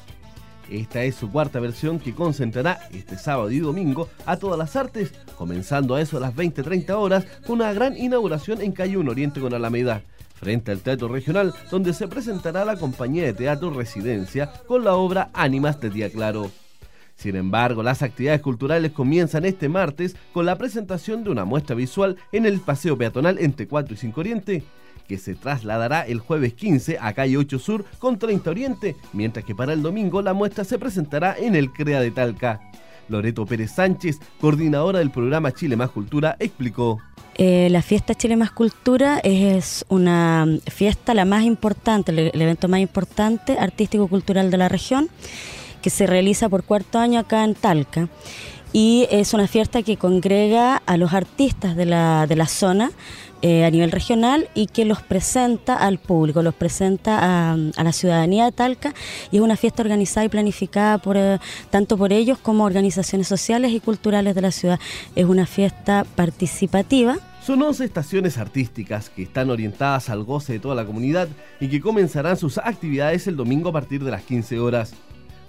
[0.71, 5.13] Esta es su cuarta versión que concentrará este sábado y domingo a todas las artes,
[5.37, 9.41] comenzando a eso a las 20-30 horas con una gran inauguración en calle 1 Oriente
[9.41, 10.03] con Alameda
[10.39, 15.31] frente al Teatro Regional, donde se presentará la compañía de teatro Residencia con la obra
[15.35, 16.51] Ánimas de Día Claro.
[17.17, 22.17] Sin embargo, las actividades culturales comienzan este martes con la presentación de una muestra visual
[22.31, 24.63] en el Paseo Peatonal entre 4 y 5 Oriente,
[25.09, 29.57] que se trasladará el jueves 15 a calle 8 Sur con 30 Oriente, mientras que
[29.57, 32.61] para el domingo la muestra se presentará en el CREA de Talca.
[33.09, 37.01] Loreto Pérez Sánchez, coordinadora del programa Chile Más Cultura, explicó.
[37.41, 42.81] Eh, la fiesta Chile Más Cultura es una fiesta la más importante, el evento más
[42.81, 45.09] importante artístico-cultural de la región
[45.81, 48.09] que se realiza por cuarto año acá en Talca.
[48.73, 52.91] Y es una fiesta que congrega a los artistas de la, de la zona
[53.41, 58.47] eh, a nivel regional y que los presenta al público, los presenta a, la ciudadanía
[58.47, 58.93] de Talca
[59.31, 61.39] y es una fiesta organizada y planificada por, eh,
[61.71, 64.81] tanto por ellos como organizaciones sociales y culturales de la ciudad.
[65.15, 67.17] Es una fiesta participativa.
[67.49, 71.29] Son 11 estaciones artísticas que están orientadas al goce de toda la comunidad
[71.61, 74.93] y que comenzarán sus actividades el domingo a partir de las 15 horas.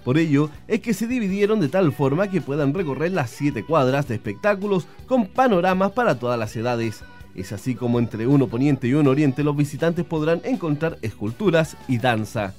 [0.02, 4.08] Por ello es que se dividieron de tal forma que puedan recorrer las siete cuadras
[4.08, 7.02] de espectáculos con panoramas para todas las edades.
[7.34, 11.98] Es así como entre uno poniente y uno oriente los visitantes podrán encontrar esculturas y
[11.98, 12.54] danza,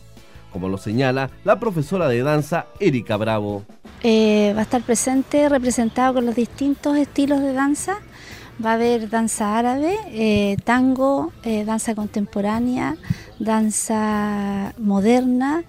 [0.51, 3.63] como lo señala la profesora de danza Erika Bravo.
[4.03, 8.01] Eh, va a estar presente representado con los distintos estilos de danza.
[8.63, 12.95] Va a haber danza árabe, eh, tango, eh, danza contemporánea,
[13.39, 15.63] danza moderna,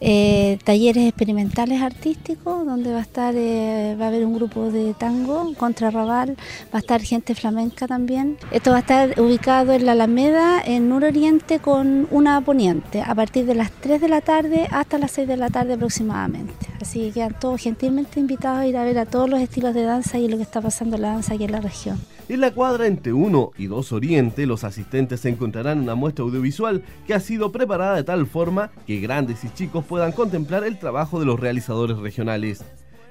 [0.00, 4.92] eh, talleres experimentales artísticos donde va a estar eh, va a haber un grupo de
[4.94, 6.36] tango contra Raval
[6.72, 8.36] va a estar gente flamenca también.
[8.50, 13.46] Esto va a estar ubicado en la Alameda en Oriente con una poniente a partir
[13.46, 16.66] de las 3 de la tarde hasta las 6 de la tarde aproximadamente.
[16.80, 19.82] Así que quedan todos gentilmente invitados a ir a ver a todos los estilos de
[19.82, 21.98] danza y lo que está pasando en la danza aquí en la región.
[22.28, 27.14] En la cuadra entre 1 y 2 Oriente, los asistentes encontrarán una muestra audiovisual que
[27.14, 31.26] ha sido preparada de tal forma que grandes y chicos puedan contemplar el trabajo de
[31.26, 32.64] los realizadores regionales.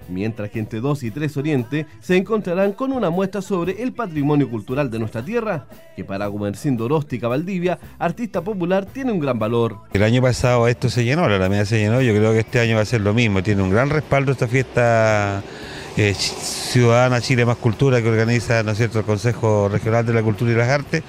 [0.08, 4.50] Mientras que entre 2 y 3 Oriente se encontrarán con una muestra sobre el patrimonio
[4.50, 9.80] cultural de nuestra tierra, que para Gumercindo Róstica Valdivia, artista popular, tiene un gran valor.
[9.94, 12.76] El año pasado esto se llenó, la Alameda se llenó, yo creo que este año
[12.76, 15.42] va a ser lo mismo, tiene un gran respaldo esta fiesta
[15.98, 19.00] eh, Ciudadana Chile Más Cultura que organiza ¿no cierto?
[19.00, 21.04] el Consejo Regional de la Cultura y las Artes.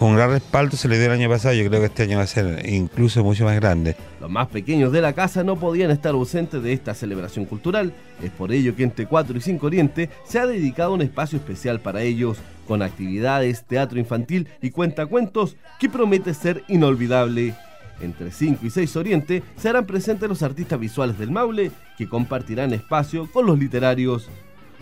[0.00, 2.24] Un gran respaldo se le dio el año pasado, yo creo que este año va
[2.24, 3.96] a ser incluso mucho más grande.
[4.20, 7.92] Los más pequeños de la casa no podían estar ausentes de esta celebración cultural.
[8.22, 11.80] Es por ello que entre 4 y 5 Oriente se ha dedicado un espacio especial
[11.80, 17.54] para ellos, con actividades, teatro infantil y cuentacuentos que promete ser inolvidable.
[18.00, 22.72] Entre 5 y 6 Oriente se harán presentes los artistas visuales del Maule que compartirán
[22.72, 24.28] espacio con los literarios.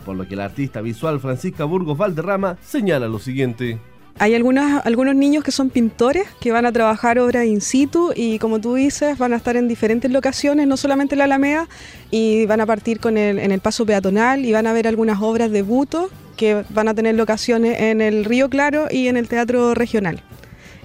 [0.04, 3.78] Por lo que la artista visual Francisca Burgos Valderrama señala lo siguiente.
[4.18, 8.60] Hay algunos niños que son pintores que van a trabajar obras in situ y como
[8.60, 11.68] tú dices van a estar en diferentes locaciones, no solamente en la Alameda,
[12.10, 15.20] y van a partir con el, en el paso peatonal y van a ver algunas
[15.20, 16.08] obras de buto
[16.38, 20.22] que van a tener locaciones en el Río Claro y en el Teatro Regional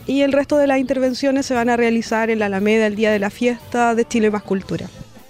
[0.08, 3.12] y el resto de las intervenciones se van a realizar en la Alameda el día
[3.12, 4.88] de la fiesta de Chile Más Cultura.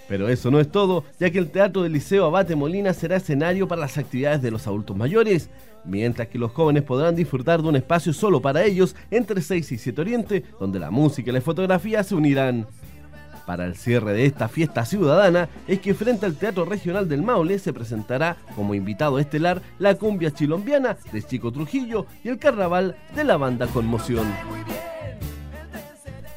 [0.07, 3.67] Pero eso no es todo, ya que el Teatro del Liceo Abate Molina será escenario
[3.67, 5.49] para las actividades de los adultos mayores,
[5.85, 9.77] mientras que los jóvenes podrán disfrutar de un espacio solo para ellos entre 6 y
[9.77, 12.67] 7 Oriente, donde la música y la fotografía se unirán.
[13.51, 17.59] Para el cierre de esta fiesta ciudadana es que frente al Teatro Regional del Maule
[17.59, 23.25] se presentará como invitado estelar la cumbia chilombiana de Chico Trujillo y el carnaval de
[23.25, 24.25] la banda Conmoción.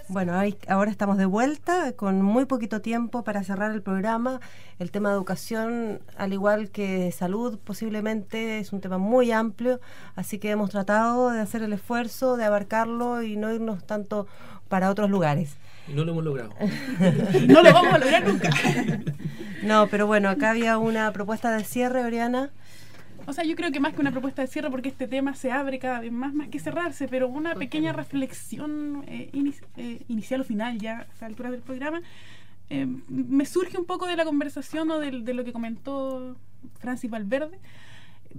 [0.08, 0.32] Bueno,
[0.66, 4.40] ahora estamos de vuelta con muy poquito tiempo para cerrar el programa.
[4.80, 9.80] El tema de educación, al igual que salud, posiblemente es un tema muy amplio,
[10.16, 14.26] así que hemos tratado de hacer el esfuerzo, de abarcarlo y no irnos tanto
[14.68, 15.56] para otros lugares.
[15.88, 16.54] Y no lo hemos logrado.
[17.46, 18.50] no lo vamos a lograr nunca.
[19.62, 22.50] no, pero bueno, acá había una propuesta de cierre, Oriana.
[23.26, 25.50] O sea, yo creo que más que una propuesta de cierre, porque este tema se
[25.50, 29.30] abre cada vez más, más que cerrarse, pero una pequeña reflexión eh,
[29.76, 32.02] eh, inicial o final ya a esta altura del programa,
[32.70, 36.36] eh, me surge un poco de la conversación o de, lo que comentó
[36.80, 37.58] Francis Valverde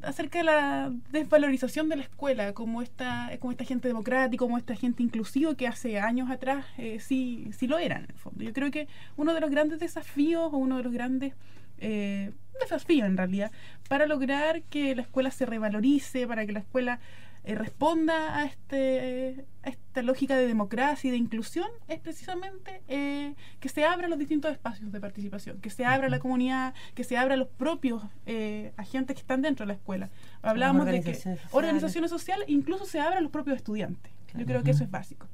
[0.03, 4.75] acerca de la desvalorización de la escuela como esta, como esta gente democrática, como esta
[4.75, 6.65] gente inclusiva que hace años atrás
[6.99, 8.03] sí, sí lo eran.
[8.03, 8.43] En el fondo.
[8.43, 11.33] Yo creo que uno de los grandes desafíos o uno de los grandes
[11.79, 13.51] eh, desafío en realidad,
[13.89, 16.99] para lograr que la escuela se revalorice, para que la escuela
[17.47, 23.35] eh, responda a, este, a esta lógica de democracia y de inclusión, es precisamente eh,
[23.59, 27.17] que se abran los distintos espacios de participación, que se abra la comunidad, que se
[27.17, 30.09] abra los propios eh, agentes que están dentro de la escuela.
[30.41, 34.11] Hablábamos de que organizaciones sociales, incluso se abran los propios estudiantes.
[34.33, 35.27] Yo creo que eso es básico.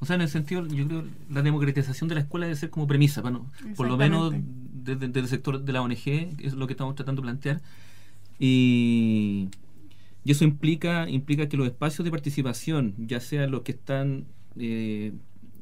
[0.00, 2.86] O sea, en el sentido, yo creo la democratización de la escuela debe ser como
[2.86, 3.46] premisa, bueno,
[3.76, 4.32] por lo menos
[4.72, 7.60] desde, el sector de la ONG, es lo que estamos tratando de plantear.
[8.38, 9.50] Y,
[10.30, 15.12] eso implica, implica que los espacios de participación, ya sean los que están eh,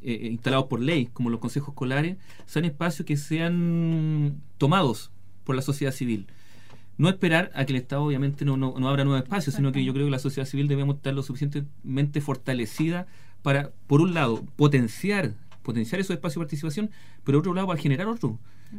[0.03, 5.11] eh, instalados por ley, como los consejos escolares, sean espacios que sean tomados
[5.45, 6.27] por la sociedad civil.
[6.99, 9.83] No esperar a que el Estado obviamente no, no, no abra nuevos espacios, sino que
[9.83, 13.07] yo creo que la sociedad civil debemos estar lo suficientemente fortalecida
[13.43, 16.91] para, por un lado, potenciar potenciar esos espacios de participación,
[17.25, 18.39] pero por otro lado para generar otro.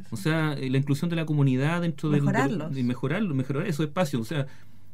[0.10, 4.22] O sea, eh, la inclusión de la comunidad dentro de, de, mejorarlo, mejorar esos espacios.
[4.22, 4.48] O sea,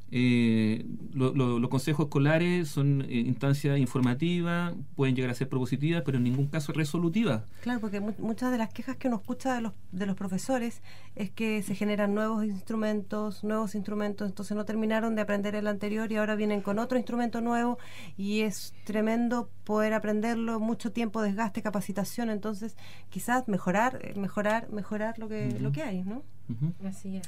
[0.10, 6.24] eh, los consejos escolares son eh, instancias informativas, pueden llegar a ser propositivas, pero en
[6.24, 7.44] ningún caso resolutivas.
[7.62, 10.82] Claro, porque muchas de las quejas que uno escucha de los, de los profesores
[11.16, 16.12] es que se generan nuevos instrumentos, nuevos instrumentos, entonces no terminaron de aprender el anterior
[16.12, 17.78] y ahora vienen con otro instrumento nuevo
[18.16, 22.78] y es tremendo poder aprenderlo, mucho tiempo, desgaste, capacitación, entonces
[23.10, 26.24] quizás mejorar, eh, mejorar, mejorar lo que, lo que hay, ¿no?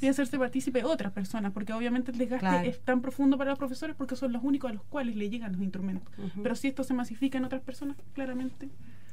[0.02, 3.96] Y hacerse partícipe otras personas, porque obviamente el desgaste es tan profundo para los profesores
[3.96, 6.14] porque son los únicos a los cuales le llegan los instrumentos.
[6.42, 8.70] Pero si esto se masifica en otras personas, claramente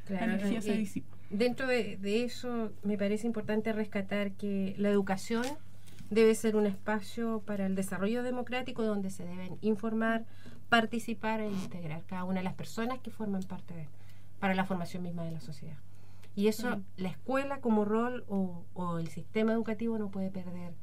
[0.08, 1.16] la energía se disipa.
[1.30, 5.44] Dentro de, eso me parece importante rescatar que la educación
[6.10, 10.24] debe ser un espacio para el desarrollo democrático donde se deben informar,
[10.68, 13.88] participar e integrar cada una de las personas que forman parte de,
[14.38, 15.76] para la formación misma de la sociedad.
[16.36, 20.74] Y eso la escuela como rol o, el sistema educativo no puede perder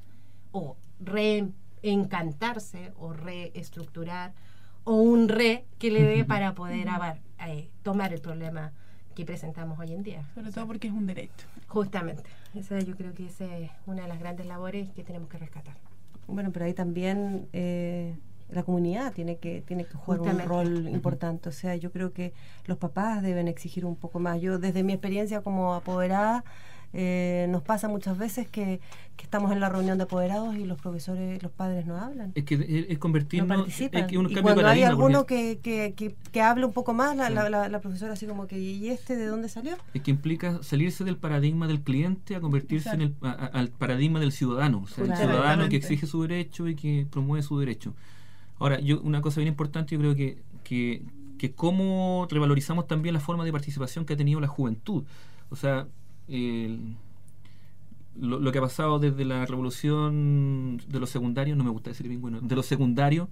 [0.51, 4.33] o reencantarse o reestructurar
[4.83, 6.87] o un re que le dé para poder
[7.47, 8.73] eh, tomar el problema
[9.13, 10.27] que presentamos hoy en día.
[10.33, 11.47] Sobre todo porque es un derecho.
[11.67, 12.23] Justamente.
[12.55, 15.75] Esa, yo creo que esa es una de las grandes labores que tenemos que rescatar.
[16.27, 18.17] Bueno, pero ahí también eh,
[18.53, 21.49] la comunidad tiene que tiene que jugar un rol importante.
[21.49, 22.33] O sea, yo creo que
[22.65, 24.41] los papás deben exigir un poco más.
[24.41, 26.43] Yo, desde mi experiencia como apoderada,
[26.95, 28.79] eh, nos pasa muchas veces que,
[29.23, 32.33] estamos en la reunión de apoderados y los profesores, los padres no hablan.
[32.35, 35.95] Es que es convertirnos es que y cuando hay alguno que, que,
[36.31, 39.47] que, hable un poco más, la, la, profesora así como que, ¿y este de dónde
[39.47, 39.77] salió?
[39.93, 44.33] Es que implica salirse del paradigma del cliente a convertirse en el al paradigma del
[44.33, 47.95] ciudadano, o sea, el ciudadano que exige su derecho y que promueve su derecho.
[48.63, 51.01] Ahora, yo una cosa bien importante, yo creo que, que,
[51.37, 55.03] que cómo revalorizamos también la forma de participación que ha tenido la juventud.
[55.49, 55.85] O sea,
[58.15, 62.21] lo, que ha pasado desde la revolución de los secundarios, no me gusta decir bien
[62.21, 63.27] bueno, de los secundarios,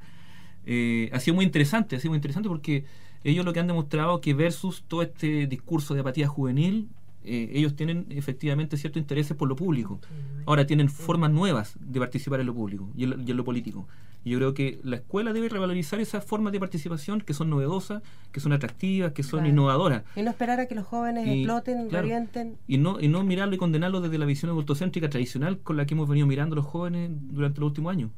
[0.66, 2.84] eh, ha sido muy interesante, ha sido muy interesante porque
[3.24, 6.90] ellos lo que han demostrado que versus todo este discurso de apatía juvenil,
[7.24, 10.02] eh, ellos tienen efectivamente ciertos intereses por lo público.
[10.46, 13.88] Ahora tienen formas nuevas de participar en lo público y en lo, político.
[14.24, 18.04] Y yo creo que la escuela debe revalorizar esas formas de participación que son novedosas,
[18.32, 20.04] que son atractivas, que son innovadoras.
[20.16, 22.58] Y no esperar a que los jóvenes exploten, revienten.
[22.68, 25.96] Y no, y no mirarlo y condenarlo desde la visión adultocéntrica tradicional con la que
[25.96, 28.12] hemos venido mirando los jóvenes durante los últimos años.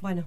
[0.00, 0.24] Bueno,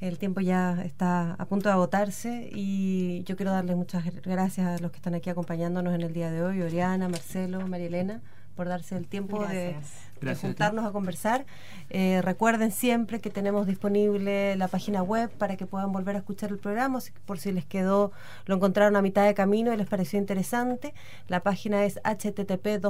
[0.00, 4.82] el tiempo ya está a punto de agotarse y yo quiero darles muchas gracias a
[4.82, 8.20] los que están aquí acompañándonos en el día de hoy, Oriana, Marcelo, María Elena,
[8.56, 9.92] por darse el tiempo de, Gracias.
[10.20, 11.44] de juntarnos a conversar.
[11.90, 16.50] Eh, recuerden siempre que tenemos disponible la página web para que puedan volver a escuchar
[16.50, 18.10] el programa, si- por si les quedó,
[18.46, 20.94] lo encontraron a mitad de camino y les pareció interesante.
[21.28, 22.80] La página es http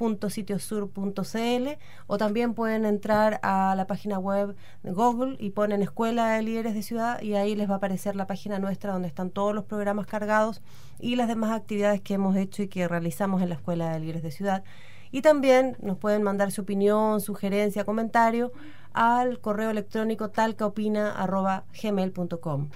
[0.00, 1.68] www.sitiosur.cl
[2.06, 6.74] o también pueden entrar a la página web de Google y ponen Escuela de Líderes
[6.74, 9.64] de Ciudad y ahí les va a aparecer la página nuestra donde están todos los
[9.64, 10.62] programas cargados
[10.98, 14.22] y las demás actividades que hemos hecho y que realizamos en la Escuela de Líderes
[14.22, 14.64] de Ciudad.
[15.12, 18.52] Y también nos pueden mandar su opinión, sugerencia, comentario
[18.92, 22.68] al correo electrónico talcaopina.gmail.com.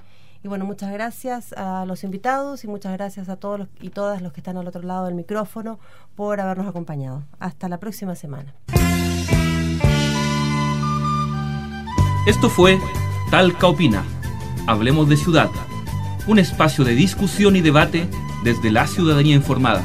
[0.44, 4.34] Y bueno, muchas gracias a los invitados y muchas gracias a todos y todas los
[4.34, 5.78] que están al otro lado del micrófono
[6.16, 7.24] por habernos acompañado.
[7.38, 8.54] Hasta la próxima semana.
[12.26, 12.78] Esto fue
[13.30, 14.04] Talca Opina.
[14.66, 15.48] Hablemos de ciudad.
[16.26, 18.06] Un espacio de discusión y debate
[18.44, 19.82] desde la ciudadanía informada.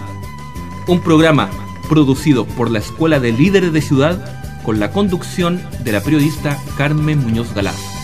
[0.89, 1.49] Un programa
[1.87, 7.19] producido por la Escuela de Líderes de Ciudad con la conducción de la periodista Carmen
[7.19, 7.98] Muñoz Galaz.